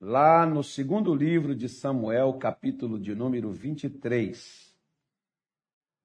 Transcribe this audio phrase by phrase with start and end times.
[0.00, 4.76] lá no segundo livro de Samuel, capítulo de número 23.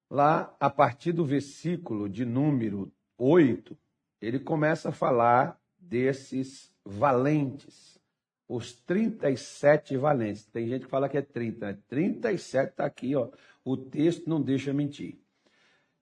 [0.09, 3.77] Lá, a partir do versículo de número 8,
[4.21, 7.99] ele começa a falar desses valentes,
[8.47, 10.45] os 37 valentes.
[10.45, 11.77] Tem gente que fala que é 30, né?
[11.87, 13.29] 37 está aqui, ó.
[13.63, 15.19] o texto não deixa mentir.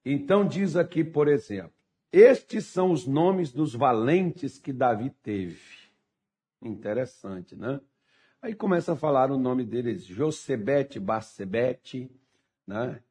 [0.04, 1.74] Então diz aqui, por exemplo,
[2.12, 5.81] estes são os nomes dos valentes que Davi teve.
[6.62, 7.80] Interessante, né?
[8.42, 12.12] Aí começa a falar o nome deles, Josebete, Bacebete,
[12.66, 13.02] né?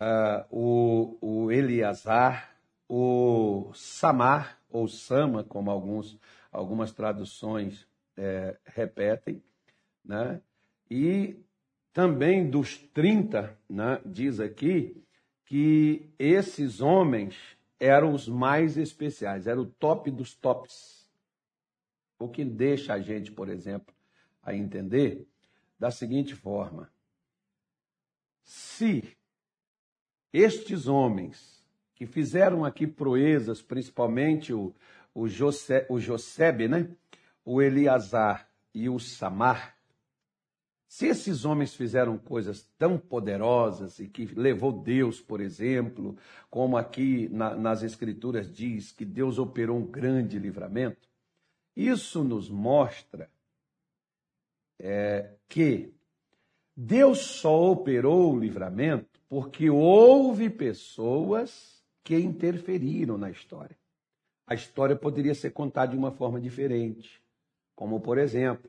[0.00, 2.56] Uh, o, o Eleazar,
[2.88, 6.18] o Samar, ou Sama, como alguns,
[6.52, 9.42] algumas traduções é, repetem,
[10.04, 10.40] né?
[10.90, 11.36] e
[11.92, 15.02] também dos 30, né, diz aqui,
[15.44, 17.36] que esses homens
[17.80, 20.97] eram os mais especiais, era o top dos tops.
[22.18, 23.94] O que deixa a gente, por exemplo,
[24.42, 25.26] a entender
[25.78, 26.90] da seguinte forma:
[28.42, 29.16] se
[30.32, 34.74] estes homens que fizeram aqui proezas, principalmente o,
[35.14, 36.88] o, José, o Josebe, né?
[37.44, 39.76] o Eliasar e o Samar,
[40.86, 46.16] se esses homens fizeram coisas tão poderosas e que levou Deus, por exemplo,
[46.48, 51.07] como aqui na, nas Escrituras diz que Deus operou um grande livramento,
[51.78, 53.30] isso nos mostra
[54.80, 55.94] é, que
[56.76, 63.78] Deus só operou o livramento porque houve pessoas que interferiram na história.
[64.44, 67.22] A história poderia ser contada de uma forma diferente.
[67.76, 68.68] Como, por exemplo,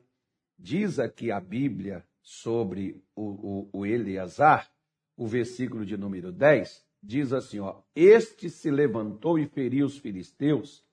[0.56, 4.70] diz aqui a Bíblia sobre o, o, o Eleazar,
[5.16, 10.84] o versículo de número 10, diz assim: ó, Este se levantou e feriu os filisteus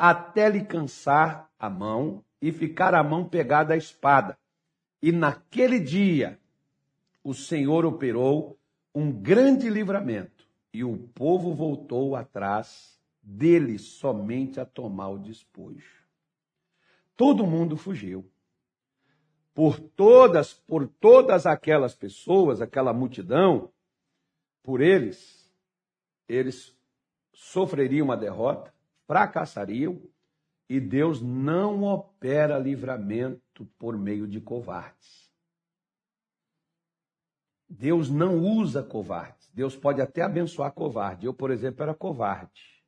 [0.00, 4.38] até lhe cansar a mão e ficar a mão pegada à espada.
[5.02, 6.40] E naquele dia
[7.22, 8.58] o Senhor operou
[8.94, 16.06] um grande livramento e o povo voltou atrás dele somente a tomar o despojo.
[17.14, 18.26] Todo mundo fugiu.
[19.52, 23.70] Por todas, por todas aquelas pessoas, aquela multidão,
[24.62, 25.52] por eles,
[26.26, 26.74] eles
[27.34, 28.72] sofreriam uma derrota,
[29.10, 30.00] fracassariam
[30.68, 35.28] e Deus não opera livramento por meio de covardes.
[37.68, 39.50] Deus não usa covardes.
[39.52, 41.26] Deus pode até abençoar covarde.
[41.26, 42.84] Eu, por exemplo, era covarde.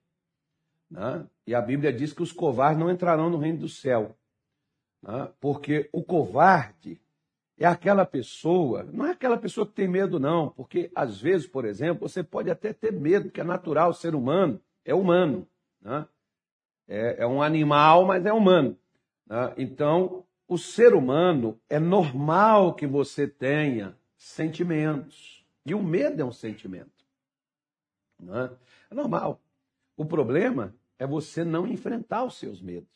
[0.88, 1.28] Né?
[1.44, 4.16] E a Bíblia diz que os covardes não entrarão no reino do céu.
[5.02, 5.28] Né?
[5.40, 7.02] Porque o covarde
[7.58, 10.50] é aquela pessoa, não é aquela pessoa que tem medo, não.
[10.50, 14.14] Porque, às vezes, por exemplo, você pode até ter medo, que é natural, o ser
[14.14, 15.48] humano é humano.
[15.82, 16.06] Né?
[16.88, 18.78] É, é, um animal, mas é humano.
[19.26, 19.54] Né?
[19.58, 25.44] Então, o ser humano é normal que você tenha sentimentos.
[25.64, 27.04] E o medo é um sentimento.
[28.18, 28.50] Né?
[28.90, 29.40] É normal.
[29.96, 32.90] O problema é você não enfrentar os seus medos.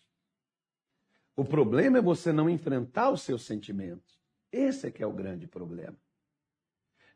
[1.35, 4.19] O problema é você não enfrentar os seus sentimentos.
[4.51, 5.97] Esse é que é o grande problema.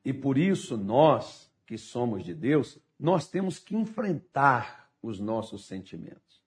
[0.05, 6.43] E por isso nós, que somos de Deus, nós temos que enfrentar os nossos sentimentos.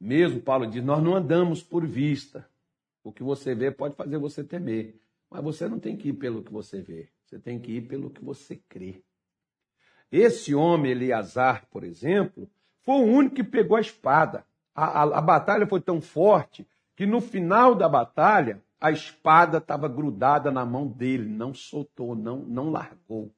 [0.00, 2.48] Mesmo Paulo diz: nós não andamos por vista.
[3.02, 6.42] O que você vê pode fazer você temer, mas você não tem que ir pelo
[6.42, 9.00] que você vê, você tem que ir pelo que você crê.
[10.10, 14.44] Esse homem, Eleazar, por exemplo, foi o único que pegou a espada.
[14.74, 16.66] A, a, a batalha foi tão forte
[16.96, 22.38] que no final da batalha a espada estava grudada na mão dele, não soltou, não,
[22.38, 23.32] não largou.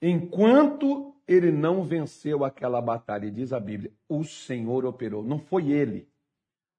[0.00, 6.08] Enquanto ele não venceu aquela batalha, diz a Bíblia, o Senhor operou, não foi ele.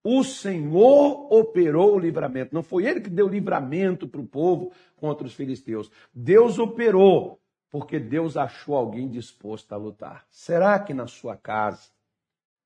[0.03, 5.27] O Senhor operou o livramento, não foi ele que deu livramento para o povo contra
[5.27, 5.91] os filisteus.
[6.13, 10.25] Deus operou, porque Deus achou alguém disposto a lutar.
[10.29, 11.89] Será que na sua casa,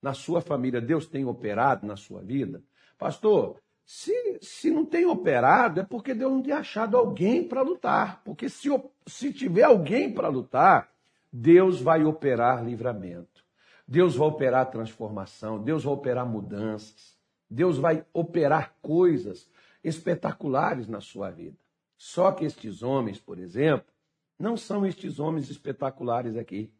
[0.02, 2.62] na sua família, Deus tem operado na sua vida?
[2.98, 8.22] Pastor, se, se não tem operado, é porque Deus não tem achado alguém para lutar.
[8.24, 8.70] Porque se,
[9.06, 10.90] se tiver alguém para lutar,
[11.32, 13.44] Deus vai operar livramento.
[13.88, 15.62] Deus vai operar transformação.
[15.62, 17.18] Deus vai operar mudanças.
[17.50, 19.50] Deus vai operar coisas
[19.84, 21.58] espetaculares na sua vida.
[21.98, 23.92] Só que estes homens, por exemplo,
[24.40, 26.74] não são estes homens espetaculares aqui.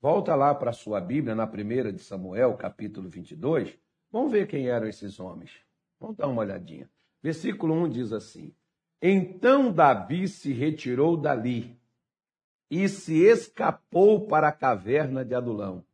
[0.00, 3.76] Volta lá para a sua Bíblia, na primeira de Samuel, capítulo 22.
[4.10, 5.65] Vamos ver quem eram esses homens.
[5.98, 6.90] Vamos dar uma olhadinha.
[7.22, 8.54] Versículo 1 diz assim:
[9.00, 11.78] Então Davi se retirou dali
[12.70, 15.84] e se escapou para a caverna de Adulão.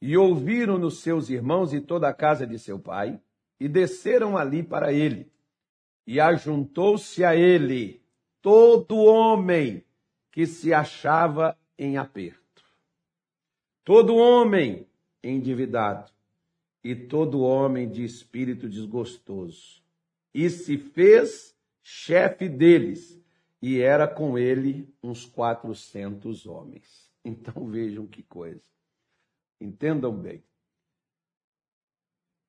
[0.00, 3.20] E ouviram-no seus irmãos e toda a casa de seu pai,
[3.58, 5.30] e desceram ali para ele.
[6.06, 8.00] E ajuntou-se a ele
[8.40, 9.84] todo homem
[10.30, 12.64] que se achava em aperto,
[13.84, 14.86] todo homem
[15.22, 16.10] endividado
[16.82, 19.82] e todo homem de espírito desgostoso.
[20.32, 23.18] E se fez chefe deles,
[23.60, 27.08] e era com ele uns quatrocentos homens.
[27.24, 28.62] Então vejam que coisa.
[29.60, 30.42] Entendam bem.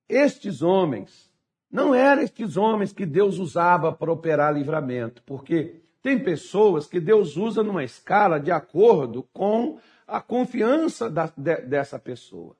[0.08, 1.30] Estes homens
[1.70, 7.36] não eram estes homens que Deus usava para operar livramento, porque tem pessoas que Deus
[7.36, 12.56] usa numa escala de acordo com a confiança da, de, dessa pessoa.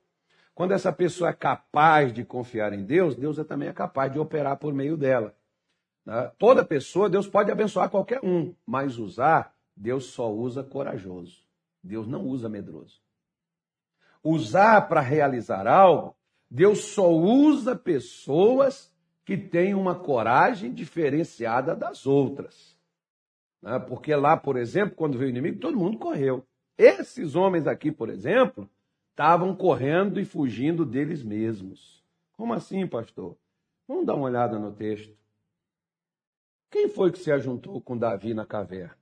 [0.61, 4.19] Quando essa pessoa é capaz de confiar em Deus, Deus é também é capaz de
[4.19, 5.35] operar por meio dela.
[6.05, 6.31] Né?
[6.37, 11.43] Toda pessoa, Deus pode abençoar qualquer um, mas usar, Deus só usa corajoso.
[11.83, 13.01] Deus não usa medroso.
[14.23, 16.15] Usar para realizar algo,
[16.47, 18.93] Deus só usa pessoas
[19.25, 22.77] que têm uma coragem diferenciada das outras.
[23.63, 23.79] Né?
[23.79, 26.45] Porque lá, por exemplo, quando veio o inimigo, todo mundo correu.
[26.77, 28.69] Esses homens aqui, por exemplo,
[29.11, 32.03] estavam correndo e fugindo deles mesmos.
[32.33, 33.37] Como assim, pastor?
[33.87, 35.15] Vamos dar uma olhada no texto.
[36.69, 38.97] Quem foi que se ajuntou com Davi na caverna?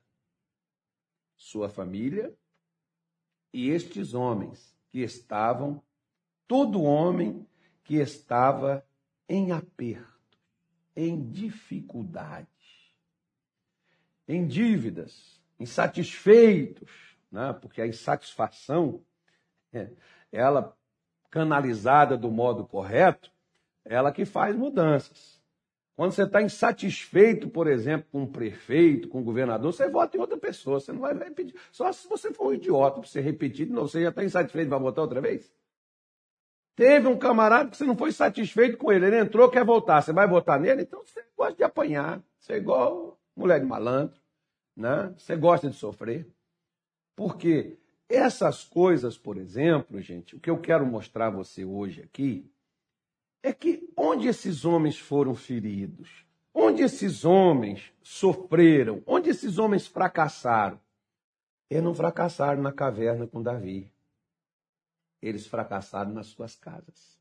[1.37, 2.35] Sua família
[3.53, 5.81] e estes homens que estavam,
[6.47, 7.47] todo homem
[7.83, 8.85] que estava
[9.27, 10.37] em aperto,
[10.95, 12.47] em dificuldade,
[14.27, 16.91] em dívidas, insatisfeitos,
[17.31, 17.53] né?
[17.53, 19.03] porque a insatisfação,
[20.31, 20.75] ela
[21.29, 23.31] canalizada do modo correto,
[23.85, 25.39] ela que faz mudanças.
[25.99, 30.19] Quando você está insatisfeito, por exemplo, com um prefeito, com um governador, você vota em
[30.21, 30.79] outra pessoa.
[30.79, 31.53] Você não vai repetir.
[31.73, 33.89] Só se você for um idiota para você repetir de novo.
[33.89, 35.53] Você já está insatisfeito, vai votar outra vez?
[36.73, 39.07] Teve um camarada que você não foi satisfeito com ele.
[39.07, 40.01] Ele entrou, quer voltar.
[40.01, 40.83] Você vai votar nele?
[40.83, 42.23] Então você gosta de apanhar.
[42.39, 44.17] Você é igual mulher de malandro.
[44.77, 45.13] Né?
[45.17, 46.25] Você gosta de sofrer.
[47.13, 47.77] Porque
[48.09, 52.51] essas coisas, por exemplo, gente, o que eu quero mostrar a você hoje aqui
[53.43, 60.81] é que onde esses homens foram feridos, onde esses homens sofreram, onde esses homens fracassaram,
[61.69, 63.93] eles não fracassaram na caverna com Davi.
[65.21, 67.19] Eles fracassaram nas suas casas.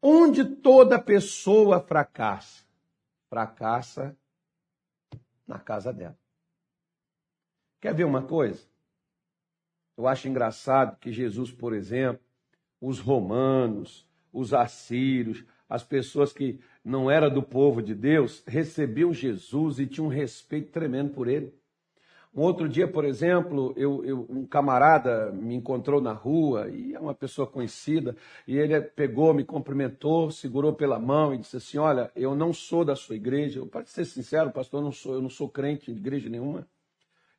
[0.00, 2.62] Onde toda pessoa fracassa,
[3.28, 4.16] fracassa
[5.46, 6.16] na casa dela.
[7.80, 8.73] Quer ver uma coisa?
[9.96, 12.20] Eu acho engraçado que Jesus, por exemplo,
[12.80, 19.78] os romanos, os assírios, as pessoas que não eram do povo de Deus, recebiam Jesus
[19.78, 21.52] e tinham um respeito tremendo por ele.
[22.34, 26.98] Um outro dia, por exemplo, eu, eu, um camarada me encontrou na rua, e é
[26.98, 32.10] uma pessoa conhecida, e ele pegou, me cumprimentou, segurou pela mão e disse assim: Olha,
[32.16, 33.60] eu não sou da sua igreja.
[33.60, 36.66] Eu, para ser sincero, pastor, eu não sou, eu não sou crente de igreja nenhuma.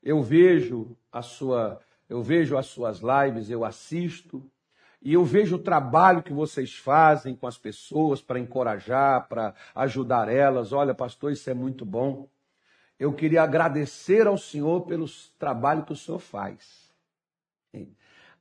[0.02, 1.78] Eu vejo a sua,
[2.10, 4.44] eu vejo as suas lives, eu assisto,
[5.02, 10.30] e eu vejo o trabalho que vocês fazem com as pessoas para encorajar, para ajudar
[10.30, 10.74] elas.
[10.74, 12.28] Olha, pastor, isso é muito bom.
[13.00, 15.06] Eu queria agradecer ao Senhor pelo
[15.38, 16.90] trabalho que o Senhor faz.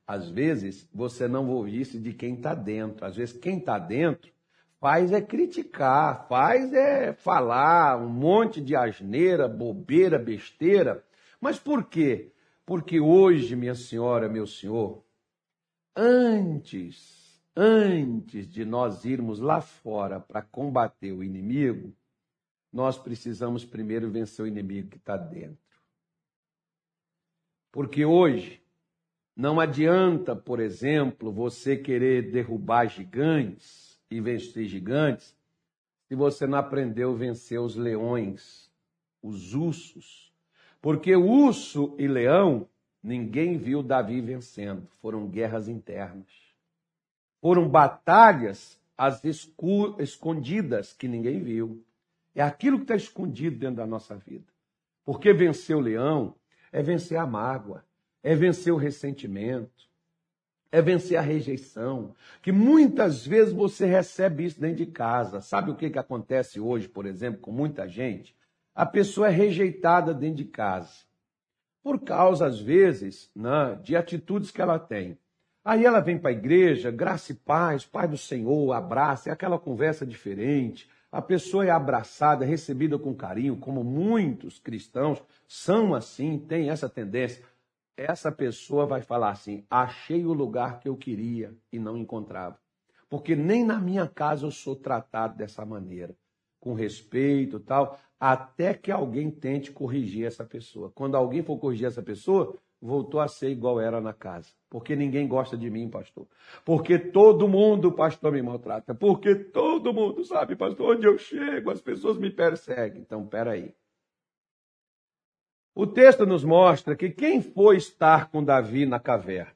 [0.07, 3.05] Às vezes você não ouve isso de quem está dentro.
[3.05, 4.31] Às vezes quem está dentro
[4.79, 11.03] faz é criticar, faz é falar um monte de asneira, bobeira, besteira.
[11.39, 12.31] Mas por quê?
[12.65, 15.03] Porque hoje, minha senhora, meu senhor,
[15.95, 21.93] antes, antes de nós irmos lá fora para combater o inimigo,
[22.73, 25.63] nós precisamos primeiro vencer o inimigo que está dentro.
[27.71, 28.61] Porque hoje
[29.35, 35.35] não adianta, por exemplo, você querer derrubar gigantes e vencer gigantes
[36.07, 38.71] se você não aprendeu a vencer os leões,
[39.21, 40.24] os ursos.
[40.85, 42.67] Porque urso e leão
[43.05, 44.87] Ninguém viu Davi vencendo.
[44.99, 46.25] Foram guerras internas.
[47.39, 49.21] Foram batalhas as
[49.99, 51.85] escondidas que ninguém viu.
[52.33, 54.47] É aquilo que está escondido dentro da nossa vida.
[55.03, 56.33] Porque vencer o leão
[56.71, 57.85] é vencer a mágoa,
[58.23, 59.87] é vencer o ressentimento,
[60.71, 62.15] é vencer a rejeição.
[62.41, 65.41] Que muitas vezes você recebe isso dentro de casa.
[65.41, 68.35] Sabe o que, que acontece hoje, por exemplo, com muita gente?
[68.75, 71.05] A pessoa é rejeitada dentro de casa
[71.85, 75.19] por causa, às vezes, né, de atitudes que ela tem.
[75.63, 79.59] Aí ela vem para a igreja, graça e paz, Pai do Senhor, abraça, é aquela
[79.59, 80.89] conversa diferente.
[81.11, 87.45] A pessoa é abraçada, recebida com carinho, como muitos cristãos são assim, têm essa tendência.
[87.95, 92.59] Essa pessoa vai falar assim: achei o lugar que eu queria e não encontrava.
[93.07, 96.15] Porque nem na minha casa eu sou tratado dessa maneira.
[96.65, 100.91] Com respeito tal, até que alguém tente corrigir essa pessoa.
[100.95, 104.49] Quando alguém for corrigir essa pessoa, voltou a ser igual era na casa.
[104.67, 106.27] Porque ninguém gosta de mim, pastor.
[106.65, 108.95] Porque todo mundo, pastor, me maltrata.
[108.95, 113.03] Porque todo mundo sabe, pastor, onde eu chego, as pessoas me perseguem.
[113.03, 113.71] Então, peraí.
[115.75, 119.53] O texto nos mostra que quem foi estar com Davi na caverna?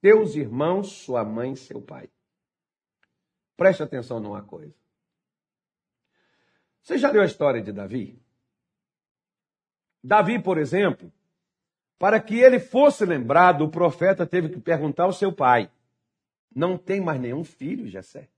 [0.00, 2.08] Teus irmãos, sua mãe seu pai.
[3.56, 4.85] Preste atenção numa coisa.
[6.86, 8.16] Você já leu a história de Davi?
[10.04, 11.12] Davi, por exemplo,
[11.98, 15.68] para que ele fosse lembrado, o profeta teve que perguntar ao seu pai:
[16.54, 18.28] Não tem mais nenhum filho, Jessé?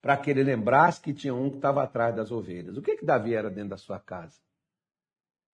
[0.00, 2.78] Para que ele lembrasse que tinha um que estava atrás das ovelhas.
[2.78, 4.40] O que, que Davi era dentro da sua casa?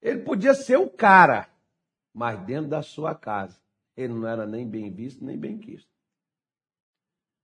[0.01, 1.49] Ele podia ser o cara,
[2.15, 3.61] mas dentro da sua casa.
[3.97, 5.91] Ele não era nem bem visto, nem bem quisto.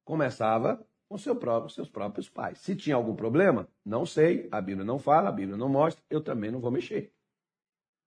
[0.05, 2.59] Começava com seu próprio, seus próprios pais.
[2.59, 6.21] Se tinha algum problema, não sei, a Bíblia não fala, a Bíblia não mostra, eu
[6.21, 7.13] também não vou mexer.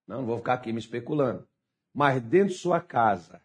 [0.06, 1.46] Não, não vou ficar aqui me especulando.
[1.92, 3.42] Mas dentro de sua casa,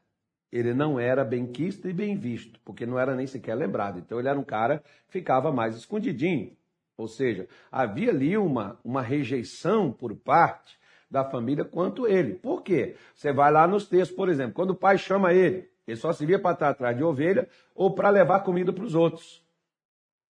[0.51, 3.99] ele não era bem quisto e bem visto, porque não era nem sequer lembrado.
[3.99, 6.55] Então ele era um cara que ficava mais escondidinho.
[6.95, 10.77] Ou seja, havia ali uma, uma rejeição por parte
[11.09, 12.35] da família quanto ele.
[12.35, 12.95] Por quê?
[13.13, 16.39] Você vai lá nos textos, por exemplo, quando o pai chama ele, ele só servia
[16.39, 19.46] para estar atrás de ovelha ou para levar comida para os outros.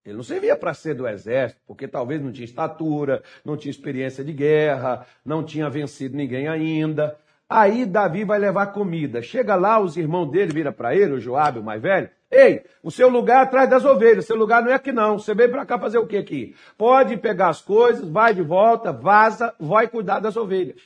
[0.07, 4.23] Ele não servia para ser do exército, porque talvez não tinha estatura, não tinha experiência
[4.23, 7.17] de guerra, não tinha vencido ninguém ainda.
[7.49, 9.21] Aí Davi vai levar comida.
[9.21, 12.09] Chega lá, os irmãos dele viram para ele, o Joabe, o mais velho.
[12.31, 15.19] Ei, o seu lugar é atrás das ovelhas, o seu lugar não é aqui não.
[15.19, 16.55] Você veio para cá fazer o que aqui?
[16.77, 20.81] Pode pegar as coisas, vai de volta, vaza, vai cuidar das ovelhas.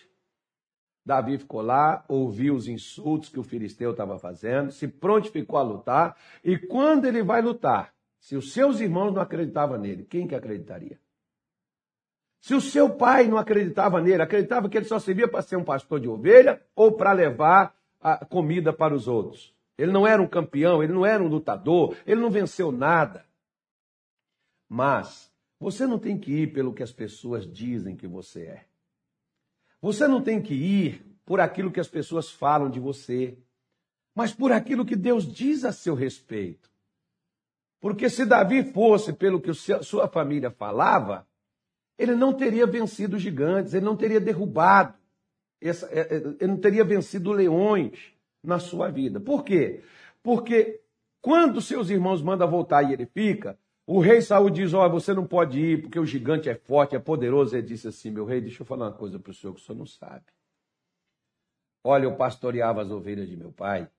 [1.06, 6.16] Davi ficou lá, ouviu os insultos que o filisteu estava fazendo, se prontificou a lutar,
[6.44, 11.00] e quando ele vai lutar, se os seus irmãos não acreditavam nele, quem que acreditaria?
[12.40, 15.64] Se o seu pai não acreditava nele, acreditava que ele só servia para ser um
[15.64, 19.56] pastor de ovelha ou para levar a comida para os outros.
[19.76, 23.26] Ele não era um campeão, ele não era um lutador, ele não venceu nada.
[24.70, 28.66] Mas você não tem que ir pelo que as pessoas dizem que você é.
[29.82, 33.36] Você não tem que ir por aquilo que as pessoas falam de você,
[34.14, 36.72] mas por aquilo que Deus diz a seu respeito.
[37.82, 41.28] Porque se Davi fosse pelo que sua família falava,
[41.98, 44.94] ele não teria vencido gigantes, ele não teria derrubado,
[45.60, 49.20] é, é, ele não teria vencido leões na sua vida.
[49.20, 49.82] Por quê?
[50.22, 50.80] Porque
[51.22, 53.58] quando seus irmãos mandam voltar e ele fica,
[53.88, 57.00] o rei Saul diz: oh, você não pode ir porque o gigante é forte, é
[57.00, 57.56] poderoso.
[57.56, 59.64] Ele disse assim: Meu rei, deixa eu falar uma coisa para o senhor que o
[59.64, 60.26] senhor não sabe.
[61.84, 63.90] Olha, eu pastoreava as ovelhas de meu pai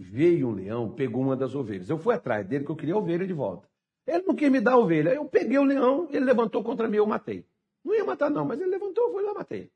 [0.00, 1.90] veio um leão, pegou uma das ovelhas.
[1.90, 3.68] Eu fui atrás dele que eu queria a ovelha de volta.
[4.06, 5.10] Ele não quis me dar a ovelha.
[5.10, 7.46] Eu peguei o leão, ele levantou contra mim, eu matei.
[7.84, 9.70] Não ia matar, não, mas ele levantou, eu fui lá, matei.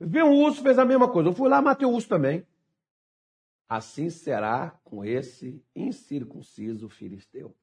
[0.00, 1.28] Veio um urso, fez a mesma coisa.
[1.28, 2.46] Eu fui lá, matei o urso também.
[3.68, 7.54] Assim será com esse incircunciso filisteu.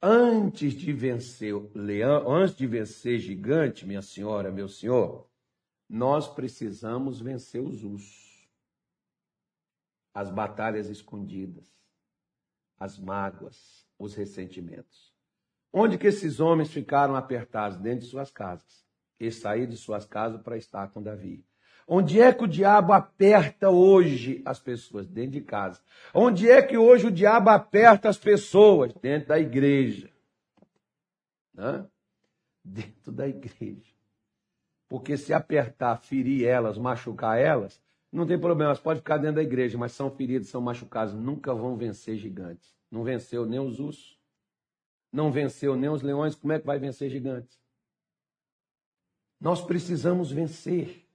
[0.00, 5.28] Antes de vencer leão, antes de vencer gigante, minha senhora, meu senhor,
[5.88, 8.27] nós precisamos vencer os ursos
[10.18, 11.72] as batalhas escondidas,
[12.76, 15.14] as mágoas, os ressentimentos.
[15.72, 17.78] Onde que esses homens ficaram apertados?
[17.78, 18.84] Dentro de suas casas.
[19.20, 21.46] E saíram de suas casas para estar com Davi.
[21.86, 25.06] Onde é que o diabo aperta hoje as pessoas?
[25.06, 25.80] Dentro de casa.
[26.12, 28.92] Onde é que hoje o diabo aperta as pessoas?
[28.94, 30.10] Dentro da igreja.
[31.56, 31.88] Hã?
[32.64, 33.94] Dentro da igreja.
[34.88, 39.42] Porque se apertar, ferir elas, machucar elas, não tem problema, elas podem ficar dentro da
[39.42, 42.74] igreja, mas são feridos, são machucados, nunca vão vencer gigantes.
[42.90, 44.18] Não venceu nem os ursos,
[45.12, 47.60] não venceu nem os leões, como é que vai vencer gigantes?
[49.40, 51.06] Nós precisamos vencer.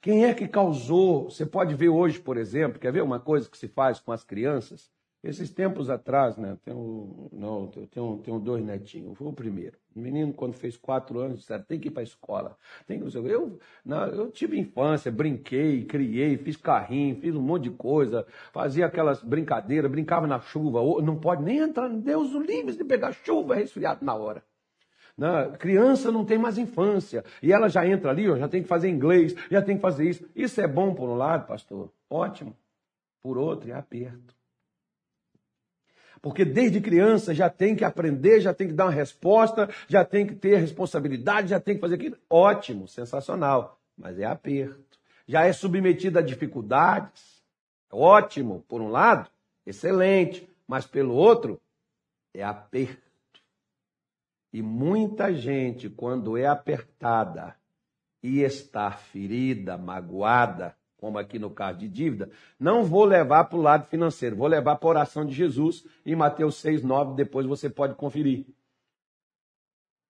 [0.00, 1.24] Quem é que causou?
[1.28, 4.22] Você pode ver hoje, por exemplo, quer ver uma coisa que se faz com as
[4.22, 4.90] crianças?
[5.26, 6.56] Esses tempos atrás, né?
[6.64, 9.18] Tenho, não, eu tenho, tenho dois netinhos.
[9.18, 9.76] Foi o primeiro.
[9.94, 12.56] O menino, quando fez quatro anos, disse, tem que ir para a escola.
[12.86, 13.16] Tem que...
[13.16, 19.20] eu, eu tive infância, brinquei, criei, fiz carrinho, fiz um monte de coisa, fazia aquelas
[19.20, 20.80] brincadeiras, brincava na chuva.
[21.02, 24.44] Não pode nem entrar, Deus o livre de pegar chuva resfriado na hora.
[25.18, 27.24] Não, criança não tem mais infância.
[27.42, 30.08] E ela já entra ali, ó, já tem que fazer inglês, já tem que fazer
[30.08, 30.24] isso.
[30.36, 31.90] Isso é bom por um lado, pastor?
[32.08, 32.56] Ótimo.
[33.20, 34.35] Por outro, é aperto.
[36.20, 40.26] Porque desde criança já tem que aprender, já tem que dar uma resposta, já tem
[40.26, 42.16] que ter responsabilidade, já tem que fazer aquilo.
[42.28, 43.80] Ótimo, sensacional.
[43.96, 44.98] Mas é aperto.
[45.26, 47.42] Já é submetido a dificuldades.
[47.90, 49.30] Ótimo, por um lado,
[49.64, 50.48] excelente.
[50.66, 51.60] Mas pelo outro,
[52.34, 53.02] é aperto.
[54.52, 57.56] E muita gente, quando é apertada
[58.22, 63.62] e está ferida, magoada, como aqui no caso de dívida, não vou levar para o
[63.62, 67.68] lado financeiro, vou levar para a oração de Jesus em Mateus 6, 9, depois você
[67.68, 68.46] pode conferir.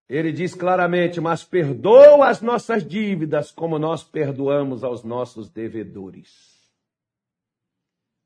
[0.08, 6.54] Ele diz claramente: Mas perdoa as nossas dívidas como nós perdoamos aos nossos devedores.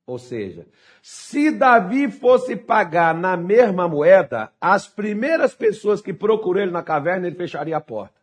[0.06, 0.66] Ou seja,
[1.00, 7.28] se Davi fosse pagar na mesma moeda, as primeiras pessoas que procuram ele na caverna,
[7.28, 8.20] ele fecharia a porta.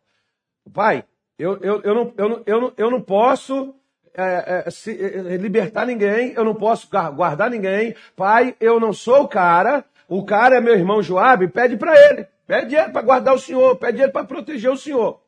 [0.74, 1.06] Pai,
[1.40, 3.74] eu, eu, eu, não, eu, eu, eu não posso
[4.18, 7.96] é, é, se, é, libertar ninguém, eu não posso guardar ninguém.
[8.16, 12.28] Pai, eu não sou o cara, o cara é meu irmão Joabe, pede para ele.
[12.46, 15.22] Pede ele para guardar o senhor, pede ele para proteger o senhor.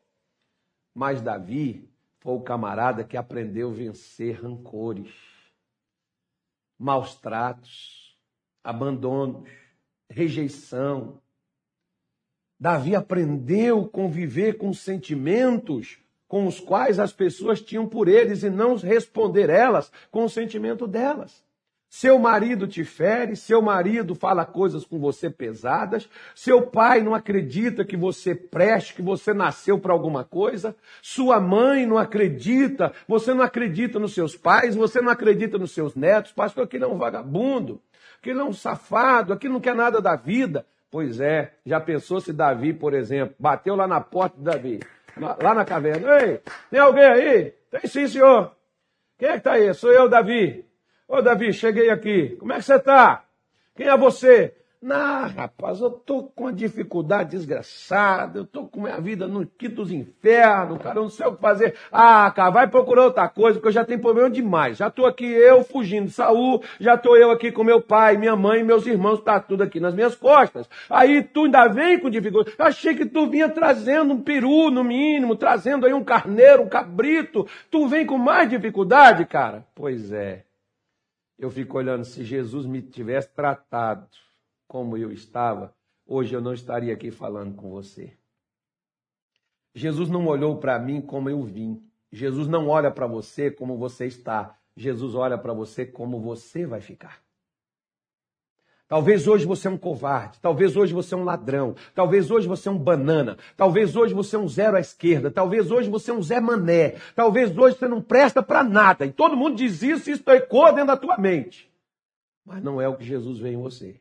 [0.94, 5.30] Mas Davi foi o camarada que aprendeu a vencer rancores
[6.80, 8.18] maus tratos,
[8.64, 9.46] abandonos,
[10.08, 11.20] rejeição.
[12.58, 15.98] Davi aprendeu a conviver com sentimentos
[16.30, 20.86] com os quais as pessoas tinham por eles e não responder elas com o sentimento
[20.86, 21.42] delas.
[21.88, 27.84] Seu marido te fere, seu marido fala coisas com você pesadas, seu pai não acredita
[27.84, 33.42] que você preste, que você nasceu para alguma coisa, sua mãe não acredita, você não
[33.42, 37.82] acredita nos seus pais, você não acredita nos seus netos, pastor, aquele é um vagabundo,
[38.20, 40.64] aquele é um safado, aquele não quer nada da vida.
[40.92, 44.80] Pois é, já pensou se Davi, por exemplo, bateu lá na porta de Davi,
[45.20, 47.54] lá na caverna, ei, tem alguém aí?
[47.70, 48.54] Tem sim, senhor.
[49.18, 49.72] Quem é que está aí?
[49.74, 50.64] Sou eu, Davi.
[51.06, 52.36] Ô Davi, cheguei aqui.
[52.36, 53.24] Como é que você está?
[53.76, 54.54] Quem é você?
[54.82, 59.74] Não, rapaz, eu tô com uma dificuldade desgraçada, eu tô com minha vida no quinto
[59.74, 61.76] dos infernos, cara, eu não sei o que fazer.
[61.92, 64.78] Ah, cara, vai procurar outra coisa, porque eu já tenho problema demais.
[64.78, 68.34] Já tô aqui eu fugindo de Saul, já tô eu aqui com meu pai, minha
[68.34, 70.66] mãe, meus irmãos, tá tudo aqui nas minhas costas.
[70.88, 72.56] Aí tu ainda vem com dificuldade.
[72.58, 76.68] Eu achei que tu vinha trazendo um peru, no mínimo, trazendo aí um carneiro, um
[76.70, 77.46] cabrito.
[77.70, 79.62] Tu vem com mais dificuldade, cara?
[79.74, 80.44] Pois é
[81.38, 84.06] eu fico olhando, se Jesus me tivesse tratado
[84.70, 85.74] como eu estava,
[86.06, 88.12] hoje eu não estaria aqui falando com você.
[89.74, 91.82] Jesus não olhou para mim como eu vim.
[92.12, 94.56] Jesus não olha para você como você está.
[94.76, 97.20] Jesus olha para você como você vai ficar.
[98.86, 102.68] Talvez hoje você é um covarde, talvez hoje você é um ladrão, talvez hoje você
[102.68, 106.14] é um banana, talvez hoje você é um zero à esquerda, talvez hoje você é
[106.14, 109.04] um Zé Mané, talvez hoje você não presta para nada.
[109.04, 111.68] E todo mundo diz isso e isso ecoa dentro da tua mente.
[112.44, 113.99] Mas não é o que Jesus vê em você.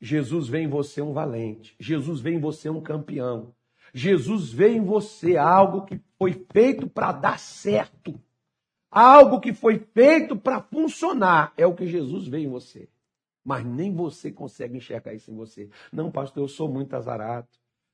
[0.00, 3.54] Jesus vê em você um valente, Jesus vê em você um campeão.
[3.92, 8.18] Jesus vê em você algo que foi feito para dar certo.
[8.90, 11.52] Algo que foi feito para funcionar.
[11.56, 12.88] É o que Jesus vê em você
[13.44, 15.68] mas nem você consegue enxergar isso em você.
[15.92, 17.48] Não, pastor, eu sou muito azarado.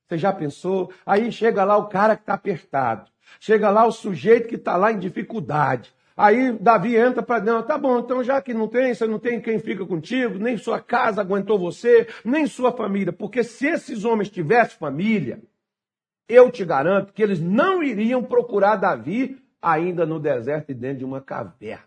[0.07, 0.91] Você já pensou?
[1.05, 3.09] Aí chega lá o cara que está apertado.
[3.39, 5.93] Chega lá o sujeito que está lá em dificuldade.
[6.17, 9.39] Aí Davi entra para não, tá bom, então já que não tem, você não tem
[9.39, 14.31] quem fica contigo, nem sua casa aguentou você, nem sua família, porque se esses homens
[14.31, 15.39] tivessem família,
[16.27, 21.05] eu te garanto que eles não iriam procurar Davi ainda no deserto e dentro de
[21.05, 21.85] uma caverna.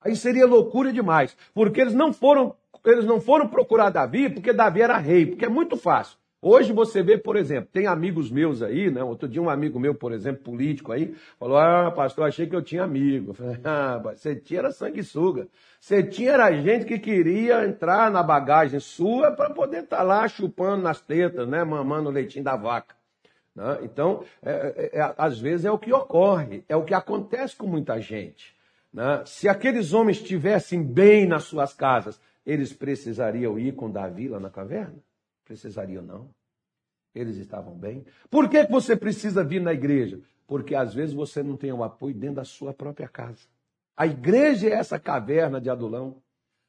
[0.00, 4.80] Aí seria loucura demais, porque eles não foram eles não foram procurar Davi porque Davi
[4.80, 6.18] era rei, porque é muito fácil.
[6.46, 9.02] Hoje você vê, por exemplo, tem amigos meus aí, né?
[9.02, 12.60] Outro dia um amigo meu, por exemplo, político aí, falou: Ah, pastor, achei que eu
[12.60, 13.30] tinha amigo.
[13.30, 15.48] Eu falei, ah, você tinha era sanguessuga.
[15.80, 20.28] Você tinha era gente que queria entrar na bagagem sua para poder estar tá lá
[20.28, 21.64] chupando nas tetas, né?
[21.64, 22.94] Mamando o leitinho da vaca.
[23.54, 23.78] Né?
[23.82, 27.66] Então, é, é, é, às vezes é o que ocorre, é o que acontece com
[27.66, 28.54] muita gente.
[28.92, 29.22] Né?
[29.24, 34.50] Se aqueles homens estivessem bem nas suas casas, eles precisariam ir com Davi lá na
[34.50, 34.96] caverna?
[35.44, 36.30] Precisariam não.
[37.14, 38.04] Eles estavam bem.
[38.30, 40.20] Por que você precisa vir na igreja?
[40.46, 43.46] Porque às vezes você não tem o um apoio dentro da sua própria casa.
[43.96, 46.20] A igreja é essa caverna de adulão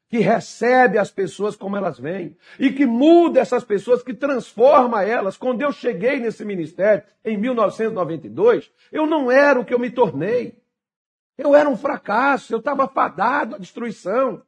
[0.08, 5.36] que recebe as pessoas como elas vêm e que muda essas pessoas, que transforma elas.
[5.36, 10.62] Quando eu cheguei nesse ministério em 1992, eu não era o que eu me tornei.
[11.36, 14.42] Eu era um fracasso, eu estava fadado à destruição.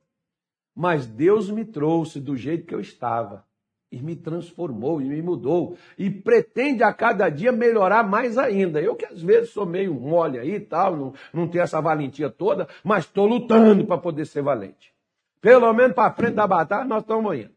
[0.74, 3.44] Mas Deus me trouxe do jeito que eu estava
[3.90, 8.80] e me transformou e me mudou e pretende a cada dia melhorar mais ainda.
[8.80, 12.28] Eu que às vezes sou meio mole aí e tal, não, não tenho essa valentia
[12.28, 14.92] toda, mas estou lutando para poder ser valente.
[15.40, 17.52] Pelo menos para frente da batalha nós estamos indo.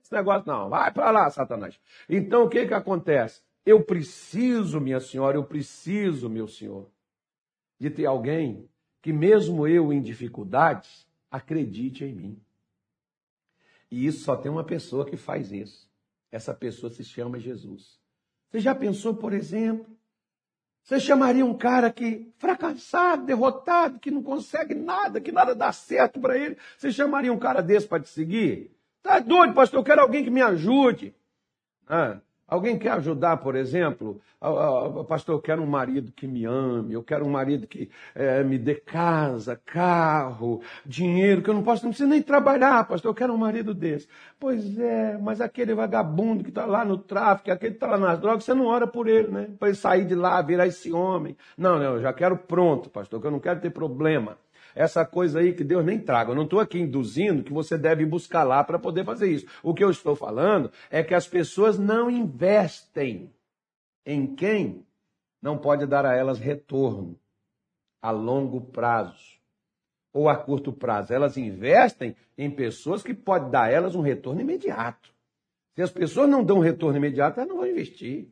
[0.00, 1.78] Esse negócio não, vai para lá, Satanás.
[2.08, 3.42] Então o que que acontece?
[3.66, 6.88] Eu preciso, minha senhora, eu preciso, meu senhor,
[7.78, 8.68] de ter alguém
[9.02, 12.40] que mesmo eu em dificuldades, acredite em mim.
[13.90, 15.90] E isso só tem uma pessoa que faz isso.
[16.30, 17.98] Essa pessoa se chama Jesus.
[18.48, 19.86] Você já pensou, por exemplo,
[20.82, 26.20] você chamaria um cara que fracassado, derrotado, que não consegue nada, que nada dá certo
[26.20, 26.56] para ele.
[26.76, 28.70] Você chamaria um cara desse para te seguir?
[29.02, 29.80] Tá doido, pastor?
[29.80, 31.14] Eu quero alguém que me ajude.
[31.86, 32.20] Ah,
[32.50, 34.20] Alguém quer ajudar, por exemplo?
[35.06, 38.58] pastor, eu quero um marido que me ame, eu quero um marido que é, me
[38.58, 43.34] dê casa, carro, dinheiro, que eu não posso, não preciso nem trabalhar, pastor, eu quero
[43.34, 44.08] um marido desse.
[44.38, 48.18] Pois é, mas aquele vagabundo que está lá no tráfico, aquele que está lá nas
[48.18, 49.48] drogas, você não ora por ele, né?
[49.58, 51.36] Para ele sair de lá, virar esse homem.
[51.56, 54.38] Não, não, eu já quero pronto, pastor, que eu não quero ter problema
[54.80, 56.30] essa coisa aí que Deus nem traga.
[56.30, 59.46] Eu não estou aqui induzindo que você deve buscar lá para poder fazer isso.
[59.62, 63.30] O que eu estou falando é que as pessoas não investem
[64.06, 64.86] em quem
[65.42, 67.14] não pode dar a elas retorno
[68.00, 69.38] a longo prazo
[70.14, 71.12] ou a curto prazo.
[71.12, 75.12] Elas investem em pessoas que podem dar a elas um retorno imediato.
[75.74, 78.28] Se as pessoas não dão um retorno imediato, elas não vão investir.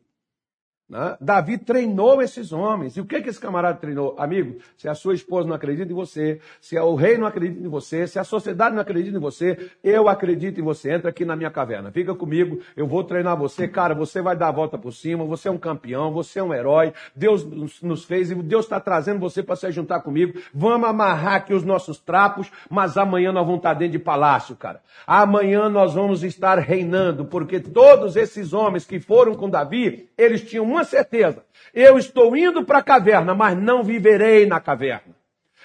[0.89, 1.15] Né?
[1.21, 2.97] Davi treinou esses homens.
[2.97, 4.15] E o que, que esse camarada treinou?
[4.17, 7.69] Amigo, se a sua esposa não acredita em você, se o rei não acredita em
[7.69, 10.91] você, se a sociedade não acredita em você, eu acredito em você.
[10.91, 13.67] Entra aqui na minha caverna, fica comigo, eu vou treinar você.
[13.67, 16.53] Cara, você vai dar a volta por cima, você é um campeão, você é um
[16.53, 16.91] herói.
[17.15, 17.45] Deus
[17.83, 20.39] nos fez e Deus está trazendo você para se juntar comigo.
[20.51, 24.81] Vamos amarrar aqui os nossos trapos, mas amanhã nós vamos estar dentro de palácio, cara.
[25.05, 30.78] Amanhã nós vamos estar reinando, porque todos esses homens que foram com Davi, eles tinham
[30.79, 31.45] uma certeza.
[31.73, 35.15] Eu estou indo para a caverna, mas não viverei na caverna.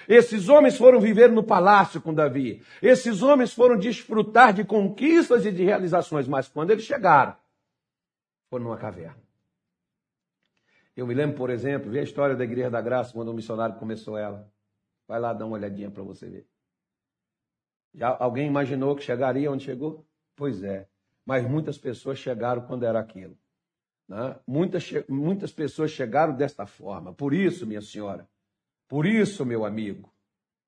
[0.07, 2.61] Esses homens foram viver no palácio com Davi.
[2.81, 7.35] Esses homens foram desfrutar de conquistas e de realizações, mas quando eles chegaram,
[8.49, 9.23] foram numa caverna.
[10.95, 13.75] Eu me lembro, por exemplo, vi a história da Igreja da Graça quando o missionário
[13.75, 14.49] começou ela.
[15.07, 16.47] Vai lá dar uma olhadinha para você ver.
[17.93, 20.05] Já alguém imaginou que chegaria onde chegou?
[20.35, 20.87] Pois é.
[21.25, 23.37] Mas muitas pessoas chegaram quando era aquilo.
[24.07, 24.35] Né?
[24.47, 27.13] Muitas, muitas pessoas chegaram desta forma.
[27.13, 28.27] Por isso, minha senhora,
[28.87, 30.11] por isso, meu amigo,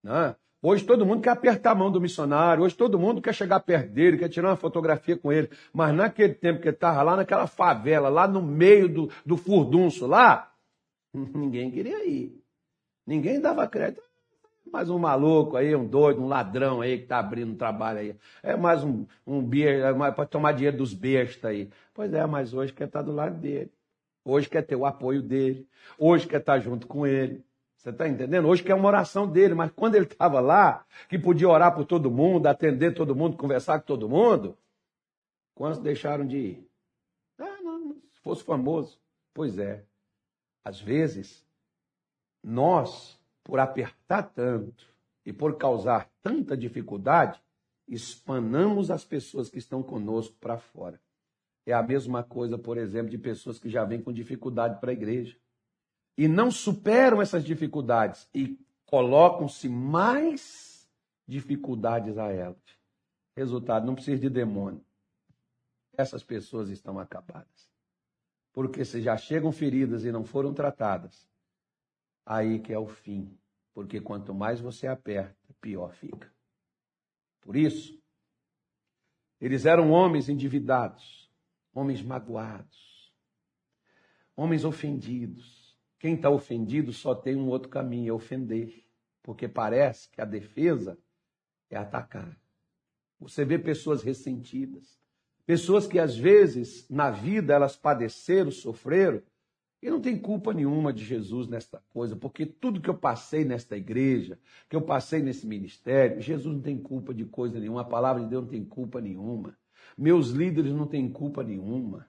[0.04, 0.36] né?
[0.62, 3.92] hoje todo mundo quer apertar a mão do missionário, hoje todo mundo quer chegar perto
[3.92, 5.50] dele, quer tirar uma fotografia com ele.
[5.72, 10.08] Mas naquele tempo que ele estava lá naquela favela, lá no meio do, do furdunço
[10.08, 10.52] lá,
[11.14, 12.44] ninguém queria ir.
[13.06, 14.07] Ninguém dava crédito.
[14.72, 18.16] Mais um maluco aí, um doido, um ladrão aí que está abrindo trabalho aí.
[18.44, 21.70] É mais um, um é para tomar dinheiro dos bestas aí.
[21.94, 23.72] Pois é, mas hoje quer estar tá do lado dele.
[24.26, 25.68] Hoje quer ter o apoio dele.
[25.98, 27.46] Hoje quer estar tá junto com ele.
[27.78, 28.48] Você está entendendo?
[28.48, 32.12] Hoje quer uma oração dele, mas quando ele estava lá, que podia orar por todo
[32.12, 34.58] mundo, atender todo mundo, conversar com todo mundo,
[35.56, 36.70] quantos deixaram de ir?
[37.40, 39.00] Ah, não, se fosse famoso.
[39.34, 39.84] Pois é.
[40.66, 41.46] Às vezes,
[42.44, 43.17] nós
[43.48, 44.94] por apertar tanto
[45.26, 47.42] e por causar tanta dificuldade,
[47.88, 51.00] espanamos as pessoas que estão conosco para fora.
[51.66, 54.94] É a mesma coisa, por exemplo, de pessoas que já vêm com dificuldade para a
[54.94, 55.38] igreja
[56.18, 60.86] e não superam essas dificuldades e colocam-se mais
[61.26, 62.58] dificuldades a elas.
[63.34, 64.84] Resultado, não precisa de demônio.
[65.98, 67.72] Essas pessoas estão acabadas.
[68.52, 71.30] Porque se já chegam feridas e não foram tratadas,
[72.28, 73.36] aí que é o fim.
[73.74, 76.32] Porque quanto mais você aperta, pior fica.
[77.42, 77.98] Por isso,
[79.40, 81.32] eles eram homens endividados,
[81.74, 83.14] homens magoados,
[84.36, 85.78] homens ofendidos.
[86.00, 88.86] Quem está ofendido só tem um outro caminho, é ofender.
[89.24, 90.98] Porque parece que a defesa
[91.70, 92.38] é atacar.
[93.20, 95.00] Você vê pessoas ressentidas,
[95.46, 99.24] pessoas que às vezes na vida elas padeceram, sofreram,
[99.82, 103.78] e não tem culpa nenhuma de Jesus nesta coisa, porque tudo que eu passei nesta
[103.78, 108.24] igreja, que eu passei nesse ministério, Jesus não tem culpa de coisa nenhuma, a palavra
[108.24, 109.56] de Deus não tem culpa nenhuma.
[109.98, 112.08] Meus líderes não têm culpa nenhuma.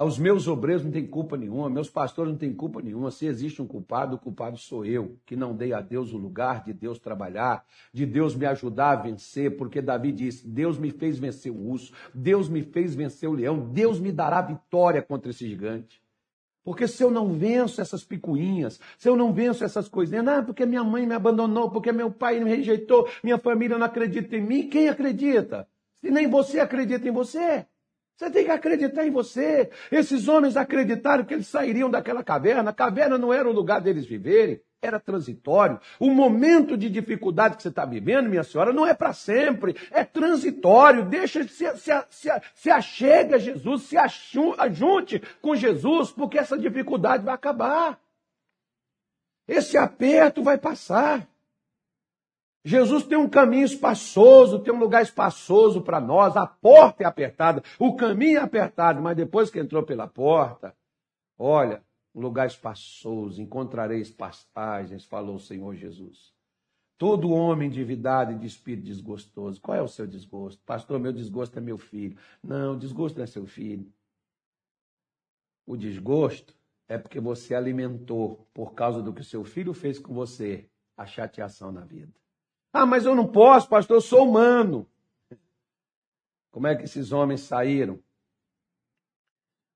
[0.00, 3.10] Os meus obreiros não têm culpa nenhuma, meus pastores não têm culpa nenhuma.
[3.10, 6.62] Se existe um culpado, o culpado sou eu, que não dei a Deus o lugar
[6.62, 11.18] de Deus trabalhar, de Deus me ajudar a vencer, porque Davi disse: Deus me fez
[11.18, 15.48] vencer o urso, Deus me fez vencer o leão, Deus me dará vitória contra esse
[15.48, 16.00] gigante.
[16.68, 20.66] Porque se eu não venço essas picuinhas, se eu não venço essas coisinhas, ah, porque
[20.66, 24.68] minha mãe me abandonou, porque meu pai me rejeitou, minha família não acredita em mim,
[24.68, 25.66] quem acredita?
[25.94, 27.64] Se nem você acredita em você.
[28.14, 29.70] Você tem que acreditar em você.
[29.90, 32.68] Esses homens acreditaram que eles sairiam daquela caverna.
[32.68, 35.80] A caverna não era o lugar deles viverem era transitório.
[35.98, 40.04] O momento de dificuldade que você está vivendo, minha senhora, não é para sempre, é
[40.04, 41.04] transitório.
[41.04, 47.34] Deixa, se, se, se, se a Jesus, se ajunte com Jesus, porque essa dificuldade vai
[47.34, 47.98] acabar.
[49.46, 51.26] Esse aperto vai passar.
[52.64, 57.62] Jesus tem um caminho espaçoso, tem um lugar espaçoso para nós, a porta é apertada,
[57.78, 60.74] o caminho é apertado, mas depois que entrou pela porta,
[61.38, 61.82] olha,
[62.14, 66.32] um lugar espaçoso, encontrareis pastagens, falou o Senhor Jesus.
[66.96, 69.60] Todo homem endividado e de espírito desgostoso.
[69.60, 70.60] Qual é o seu desgosto?
[70.64, 72.18] Pastor, meu desgosto é meu filho.
[72.42, 73.92] Não, o desgosto não é seu filho.
[75.64, 76.54] O desgosto
[76.88, 81.70] é porque você alimentou, por causa do que seu filho fez com você, a chateação
[81.70, 82.12] na vida.
[82.72, 84.88] Ah, mas eu não posso, pastor, eu sou humano.
[86.50, 88.02] Como é que esses homens saíram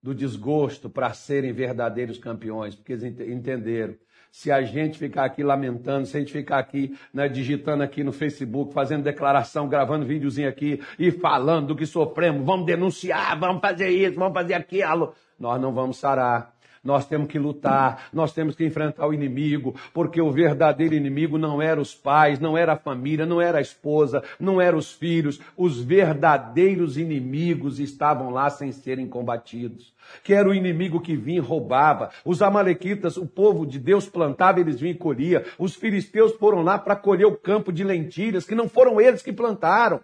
[0.03, 2.75] do desgosto para serem verdadeiros campeões?
[2.75, 3.95] Porque eles entenderam
[4.33, 8.13] se a gente ficar aqui lamentando, se a gente ficar aqui né, digitando aqui no
[8.13, 13.91] Facebook, fazendo declaração, gravando videozinho aqui e falando do que sofremos, vamos denunciar, vamos fazer
[13.91, 16.55] isso, vamos fazer aquilo, nós não vamos sarar.
[16.85, 21.63] Nós temos que lutar, nós temos que enfrentar o inimigo, porque o verdadeiro inimigo não
[21.63, 25.41] era os pais, não era a família, não era a esposa, não eram os filhos.
[25.57, 29.95] Os verdadeiros inimigos estavam lá sem serem combatidos.
[30.25, 32.11] Que era o inimigo que vinha e roubava.
[32.25, 35.45] Os amalequitas, o povo de Deus plantava, eles vinham e colhia.
[35.61, 39.33] Os filisteus foram lá para colher o campo de lentilhas, que não foram eles que
[39.33, 40.01] plantaram.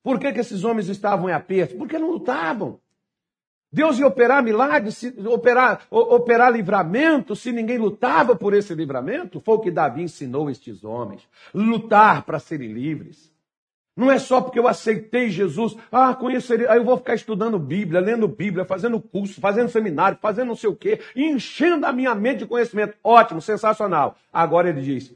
[0.00, 1.76] Por que, que esses homens estavam em aperto?
[1.76, 2.78] Porque não lutavam.
[3.74, 9.40] Deus ia operar milagres, operar, operar livramento, se ninguém lutava por esse livramento.
[9.40, 11.28] Foi o que Davi ensinou estes homens.
[11.52, 13.34] Lutar para serem livres.
[13.96, 18.00] Não é só porque eu aceitei Jesus, ah, conhecerei, aí eu vou ficar estudando Bíblia,
[18.00, 22.40] lendo Bíblia, fazendo curso, fazendo seminário, fazendo não sei o quê, enchendo a minha mente
[22.40, 22.96] de conhecimento.
[23.02, 24.16] Ótimo, sensacional.
[24.32, 25.12] Agora ele diz: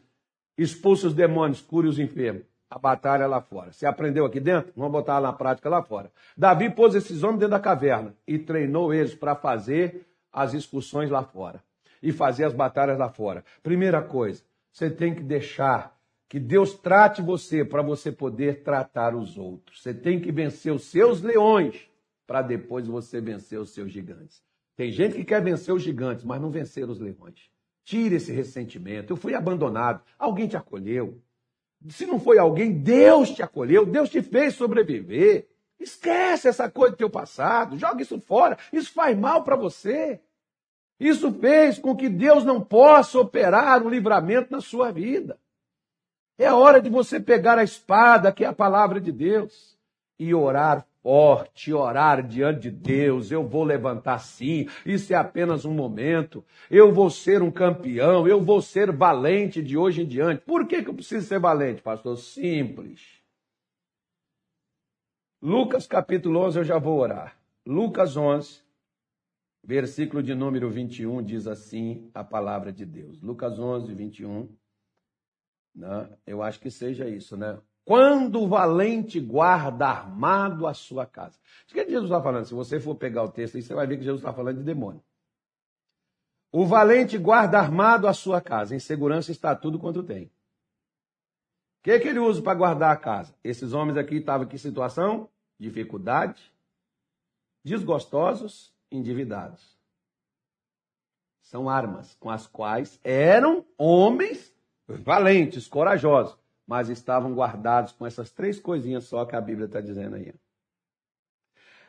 [0.57, 3.72] expulsa os demônios, cure os enfermos a batalha lá fora.
[3.72, 4.72] Você aprendeu aqui dentro?
[4.76, 6.11] Vamos botar na prática lá fora.
[6.37, 11.22] Davi pôs esses homens dentro da caverna e treinou eles para fazer as excursões lá
[11.22, 11.62] fora
[12.02, 13.44] e fazer as batalhas lá fora.
[13.62, 15.96] Primeira coisa, você tem que deixar
[16.28, 19.83] que Deus trate você para você poder tratar os outros.
[19.83, 21.88] Você tem que vencer os seus leões
[22.26, 24.42] para depois você vencer os seus gigantes.
[24.76, 27.50] Tem gente que quer vencer os gigantes, mas não vencer os leões.
[27.85, 29.11] Tire esse ressentimento.
[29.11, 30.02] Eu fui abandonado.
[30.18, 31.18] Alguém te acolheu.
[31.88, 35.46] Se não foi alguém, Deus te acolheu, Deus te fez sobreviver.
[35.78, 38.58] Esquece essa coisa do teu passado, joga isso fora.
[38.72, 40.20] Isso faz mal para você.
[40.98, 45.38] Isso fez com que Deus não possa operar um livramento na sua vida.
[46.36, 49.76] É a hora de você pegar a espada, que é a palavra de Deus,
[50.18, 55.73] e orar forte, orar diante de Deus, eu vou levantar sim, isso é apenas um
[55.73, 60.42] momento, eu vou ser um campeão, eu vou ser valente de hoje em diante.
[60.42, 62.18] Por que, que eu preciso ser valente, pastor?
[62.18, 63.23] Simples.
[65.40, 67.40] Lucas capítulo 11, eu já vou orar.
[67.64, 68.61] Lucas 11,
[69.64, 73.23] versículo de número 21, diz assim a palavra de Deus.
[73.23, 74.47] Lucas 11, 21.
[75.75, 76.11] Né?
[76.27, 77.59] Eu acho que seja isso, né?
[77.88, 81.38] Quando o valente guarda armado a sua casa.
[81.66, 82.44] Isso que Jesus está falando.
[82.44, 84.62] Se você for pegar o texto aí, você vai ver que Jesus está falando de
[84.62, 85.03] demônio.
[86.53, 88.77] O valente guarda armado a sua casa.
[88.77, 90.24] Em segurança está tudo quanto tem.
[90.27, 90.31] O
[91.85, 93.35] que, que ele usa para guardar a casa?
[93.42, 95.27] Esses homens aqui estavam em que situação?
[95.59, 96.53] Dificuldade,
[97.64, 99.79] desgostosos, endividados.
[101.40, 104.55] São armas com as quais eram homens
[104.87, 106.38] valentes, corajosos
[106.68, 110.35] mas estavam guardados com essas três coisinhas só que a Bíblia está dizendo aí.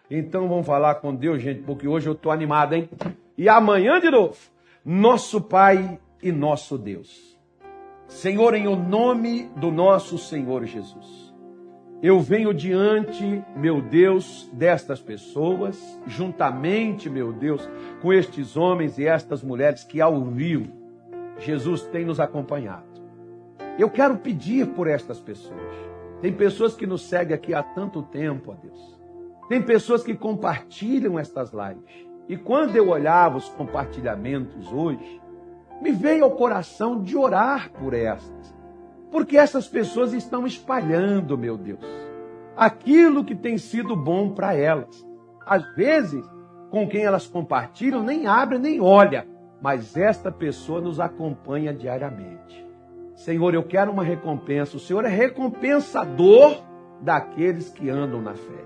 [0.10, 2.90] Então vamos falar com Deus, gente, porque hoje eu estou animado, hein?
[3.38, 4.38] E amanhã de novo,
[4.84, 7.38] nosso Pai e nosso Deus.
[8.08, 11.32] Senhor, em o nome do nosso Senhor Jesus,
[12.02, 17.70] eu venho diante, meu Deus, destas pessoas, juntamente, meu Deus,
[18.02, 20.74] com estes homens e estas mulheres que ao vivo,
[21.38, 22.89] Jesus tem nos acompanhado.
[23.80, 25.74] Eu quero pedir por estas pessoas.
[26.22, 29.00] Tem pessoas que nos seguem aqui há tanto tempo, ó Deus.
[29.48, 32.10] Tem pessoas que compartilham estas lives.
[32.28, 35.22] E quando eu olhava os compartilhamentos hoje,
[35.82, 38.54] me veio ao coração de orar por estas.
[39.10, 41.80] Porque essas pessoas estão espalhando, meu Deus,
[42.58, 45.08] aquilo que tem sido bom para elas.
[45.46, 46.24] Às vezes,
[46.70, 49.26] com quem elas compartilham, nem abre nem olha,
[49.62, 52.69] mas esta pessoa nos acompanha diariamente.
[53.20, 54.78] Senhor, eu quero uma recompensa.
[54.78, 56.64] O Senhor é recompensador
[57.02, 58.64] daqueles que andam na fé.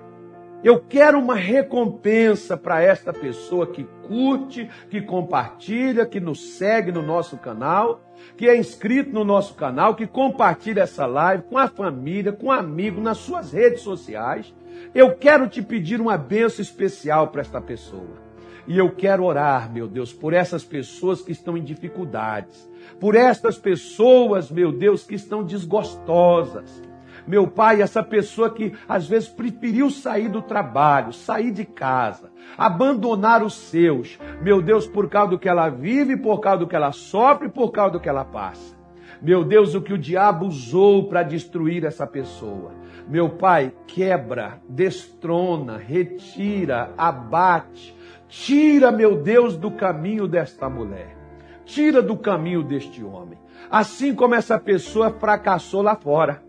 [0.63, 7.01] Eu quero uma recompensa para esta pessoa que curte, que compartilha, que nos segue no
[7.01, 7.99] nosso canal,
[8.37, 13.01] que é inscrito no nosso canal, que compartilha essa live com a família, com amigo,
[13.01, 14.53] nas suas redes sociais.
[14.93, 18.21] Eu quero te pedir uma benção especial para esta pessoa.
[18.67, 23.57] E eu quero orar, meu Deus, por essas pessoas que estão em dificuldades, por estas
[23.57, 26.81] pessoas, meu Deus, que estão desgostosas.
[27.25, 33.43] Meu pai, essa pessoa que às vezes preferiu sair do trabalho, sair de casa, abandonar
[33.43, 36.91] os seus, meu Deus, por causa do que ela vive, por causa do que ela
[36.91, 38.75] sofre, por causa do que ela passa.
[39.21, 42.73] Meu Deus, o que o diabo usou para destruir essa pessoa.
[43.07, 47.95] Meu Pai, quebra, destrona, retira, abate,
[48.27, 51.22] tira, meu Deus, do caminho desta mulher.
[51.65, 53.37] Tira do caminho deste homem.
[53.69, 56.43] Assim como essa pessoa fracassou lá fora.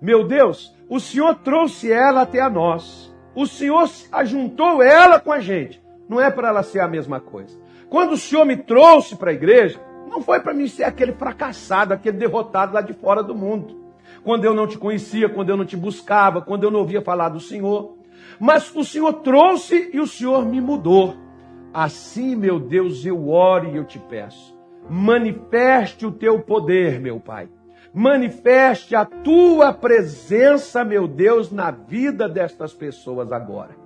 [0.00, 3.14] Meu Deus, o Senhor trouxe ela até a nós.
[3.34, 5.80] O Senhor ajuntou ela com a gente.
[6.08, 7.56] Não é para ela ser a mesma coisa.
[7.88, 11.94] Quando o Senhor me trouxe para a igreja, não foi para mim ser aquele fracassado,
[11.94, 13.80] aquele derrotado lá de fora do mundo.
[14.24, 17.28] Quando eu não te conhecia, quando eu não te buscava, quando eu não ouvia falar
[17.28, 17.96] do Senhor.
[18.38, 21.14] Mas o Senhor trouxe e o Senhor me mudou.
[21.72, 24.49] Assim, meu Deus, eu oro e eu te peço.
[24.92, 27.48] Manifeste o teu poder, meu Pai.
[27.94, 33.76] Manifeste a tua presença, meu Deus, na vida destas pessoas agora.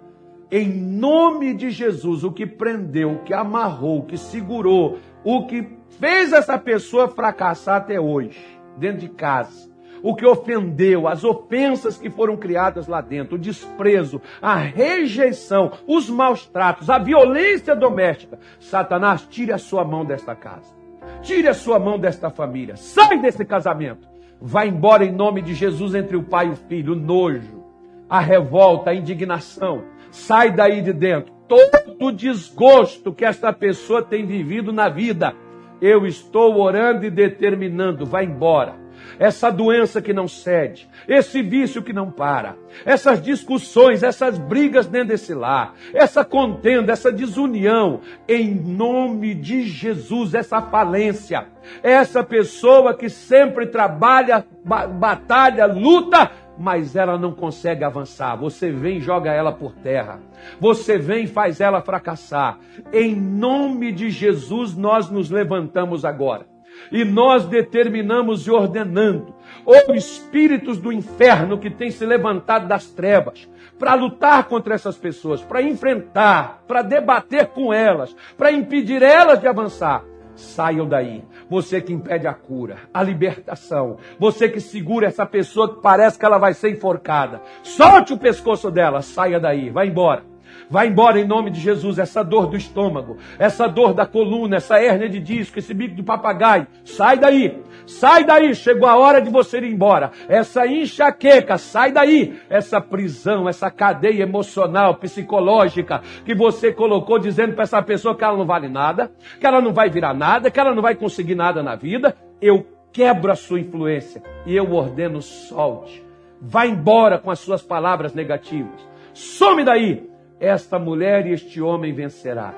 [0.51, 5.77] Em nome de Jesus, o que prendeu, o que amarrou, o que segurou, o que
[6.01, 8.43] fez essa pessoa fracassar até hoje,
[8.79, 9.71] dentro de casa,
[10.03, 16.09] o que ofendeu, as ofensas que foram criadas lá dentro, o desprezo, a rejeição, os
[16.09, 18.39] maus tratos, a violência doméstica.
[18.59, 20.84] Satanás, tire a sua mão desta casa.
[21.23, 22.77] Tire a sua mão desta família.
[22.77, 24.09] Sai desse casamento.
[24.41, 27.65] Vá embora em nome de Jesus entre o pai e o filho, o nojo,
[28.09, 29.85] a revolta, a indignação.
[30.11, 31.33] Sai daí de dentro.
[31.49, 35.35] Todo desgosto que esta pessoa tem vivido na vida
[35.81, 38.75] eu estou orando e determinando, vai embora.
[39.19, 45.09] Essa doença que não cede, esse vício que não para, essas discussões, essas brigas dentro
[45.09, 51.47] desse lar, essa contenda, essa desunião, em nome de Jesus, essa falência,
[51.83, 58.37] essa pessoa que sempre trabalha, batalha, luta, mas ela não consegue avançar.
[58.37, 60.21] Você vem e joga ela por terra.
[60.61, 62.59] Você vem e faz ela fracassar.
[62.93, 66.54] Em nome de Jesus, nós nos levantamos agora.
[66.91, 69.35] E nós determinamos e ordenando
[69.65, 75.43] ou espíritos do inferno que têm se levantado das trevas para lutar contra essas pessoas,
[75.43, 80.05] para enfrentar, para debater com elas, para impedir elas de avançar
[80.37, 81.23] saiam daí.
[81.49, 86.25] Você que impede a cura, a libertação, você que segura essa pessoa que parece que
[86.25, 90.34] ela vai ser enforcada, solte o pescoço dela, saia daí, vai embora.
[90.69, 94.79] Vai embora em nome de Jesus essa dor do estômago, essa dor da coluna, essa
[94.79, 96.67] hérnia de disco, esse bico de papagaio.
[96.85, 100.11] Sai daí, sai daí, chegou a hora de você ir embora.
[100.29, 102.39] Essa enxaqueca, sai daí.
[102.49, 108.37] Essa prisão, essa cadeia emocional, psicológica que você colocou dizendo para essa pessoa que ela
[108.37, 111.63] não vale nada, que ela não vai virar nada, que ela não vai conseguir nada
[111.63, 112.17] na vida.
[112.41, 116.05] Eu quebro a sua influência e eu ordeno solte.
[116.41, 118.89] Vá embora com as suas palavras negativas.
[119.13, 122.55] Some daí esta mulher e este homem vencerá.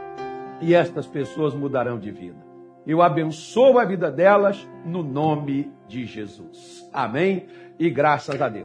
[0.61, 2.45] E estas pessoas mudarão de vida.
[2.87, 6.89] Eu abençoo a vida delas no nome de Jesus.
[6.93, 7.47] Amém?
[7.79, 8.65] E graças a Deus.